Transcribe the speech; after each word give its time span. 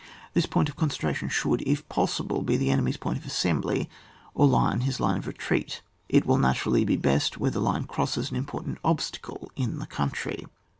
This 0.33 0.47
poiut 0.47 0.67
of 0.67 0.75
concentration 0.75 1.29
should, 1.29 1.61
if 1.61 1.87
possible, 1.87 2.41
be 2.41 2.57
the 2.57 2.71
enemy's 2.71 2.97
point 2.97 3.19
of 3.19 3.25
assembly, 3.27 3.87
or 4.33 4.47
lie 4.47 4.71
on 4.71 4.81
his 4.81 4.99
line 4.99 5.19
of 5.19 5.27
retreat, 5.27 5.83
it 6.09 6.25
will 6.25 6.39
naturally 6.39 6.83
be 6.83 6.97
best 6.97 7.37
where 7.37 7.51
that 7.51 7.59
line 7.59 7.83
crosses 7.83 8.31
an 8.31 8.35
important 8.35 8.79
ob 8.83 8.97
stacle 8.97 9.49
in 9.55 9.77
the 9.77 9.85
country. 9.85 10.47